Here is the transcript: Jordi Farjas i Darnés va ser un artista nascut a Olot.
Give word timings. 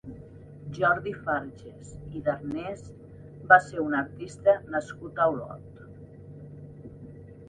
Jordi 0.75 1.11
Farjas 1.25 1.91
i 2.19 2.21
Darnés 2.27 2.81
va 3.51 3.59
ser 3.65 3.81
un 3.83 3.97
artista 3.99 4.55
nascut 4.77 5.21
a 5.21 5.29
Olot. 5.35 5.85